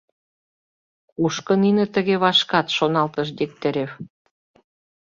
—Кушко 1.11 1.53
нине 1.63 1.85
тыге 1.95 2.15
вашкат?— 2.23 2.67
шоналтыш 2.77 3.27
Дегтярев. 3.37 3.91